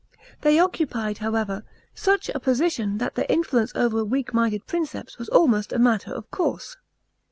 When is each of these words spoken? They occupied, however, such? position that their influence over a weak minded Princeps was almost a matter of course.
They 0.41 0.57
occupied, 0.57 1.19
however, 1.19 1.63
such? 1.93 2.31
position 2.41 2.97
that 2.97 3.13
their 3.13 3.27
influence 3.29 3.71
over 3.75 3.99
a 3.99 4.03
weak 4.03 4.33
minded 4.33 4.65
Princeps 4.65 5.19
was 5.19 5.29
almost 5.29 5.71
a 5.71 5.77
matter 5.77 6.11
of 6.11 6.31
course. 6.31 6.75